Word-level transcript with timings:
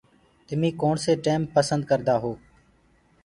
تمي 0.47 0.69
ڪوڻسي 0.81 1.13
ٽيم 1.25 1.41
پسند 1.55 1.81
ڪردآ 1.89 2.15
هو۔ 2.23 2.31